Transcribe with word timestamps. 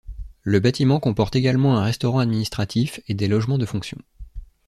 Le 0.41 0.59
bâtiment 0.59 0.99
comporte 0.99 1.35
également 1.35 1.77
un 1.77 1.83
restaurant 1.83 2.17
administratif 2.17 2.99
et 3.07 3.13
des 3.13 3.27
logements 3.27 3.59
de 3.59 3.67
fonction. 3.67 3.99